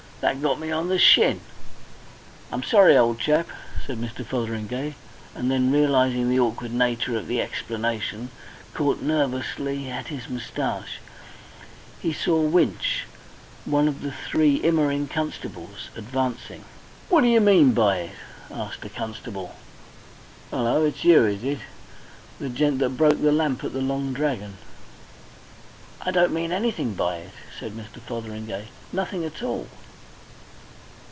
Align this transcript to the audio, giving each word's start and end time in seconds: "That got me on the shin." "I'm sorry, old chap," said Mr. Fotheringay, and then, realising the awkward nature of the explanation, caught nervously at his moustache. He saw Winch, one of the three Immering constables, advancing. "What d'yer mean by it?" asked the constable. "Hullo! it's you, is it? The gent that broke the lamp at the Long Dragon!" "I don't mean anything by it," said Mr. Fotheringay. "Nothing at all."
"That 0.21 0.39
got 0.39 0.59
me 0.59 0.69
on 0.71 0.87
the 0.87 0.99
shin." 0.99 1.41
"I'm 2.51 2.61
sorry, 2.61 2.95
old 2.95 3.17
chap," 3.17 3.47
said 3.83 3.97
Mr. 3.97 4.23
Fotheringay, 4.23 4.93
and 5.33 5.49
then, 5.49 5.71
realising 5.71 6.29
the 6.29 6.39
awkward 6.39 6.71
nature 6.71 7.17
of 7.17 7.25
the 7.25 7.41
explanation, 7.41 8.29
caught 8.75 9.01
nervously 9.01 9.89
at 9.89 10.09
his 10.09 10.29
moustache. 10.29 10.99
He 12.03 12.13
saw 12.13 12.39
Winch, 12.39 13.05
one 13.65 13.87
of 13.87 14.03
the 14.03 14.11
three 14.11 14.57
Immering 14.57 15.07
constables, 15.09 15.89
advancing. 15.95 16.65
"What 17.09 17.21
d'yer 17.21 17.39
mean 17.39 17.73
by 17.73 17.97
it?" 18.01 18.15
asked 18.51 18.81
the 18.81 18.89
constable. 18.89 19.55
"Hullo! 20.51 20.85
it's 20.85 21.03
you, 21.03 21.25
is 21.25 21.43
it? 21.43 21.61
The 22.39 22.49
gent 22.49 22.77
that 22.77 22.91
broke 22.91 23.19
the 23.19 23.31
lamp 23.31 23.63
at 23.63 23.73
the 23.73 23.81
Long 23.81 24.13
Dragon!" 24.13 24.57
"I 25.99 26.11
don't 26.11 26.31
mean 26.31 26.51
anything 26.51 26.93
by 26.93 27.15
it," 27.17 27.31
said 27.59 27.71
Mr. 27.71 27.99
Fotheringay. 27.99 28.67
"Nothing 28.93 29.25
at 29.25 29.41
all." 29.41 29.67